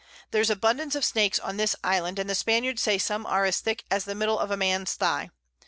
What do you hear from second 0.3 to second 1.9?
There's abundance of Snakes on this